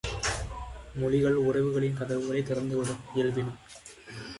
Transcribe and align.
மொழிகள் 0.95 1.37
உறவுகளின் 1.41 1.97
கதவுகளைச் 1.99 2.49
திறந்துவிடும் 2.51 3.05
இயல்பின. 3.15 3.49